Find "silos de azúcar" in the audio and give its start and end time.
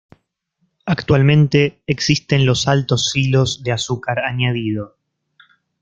3.11-4.17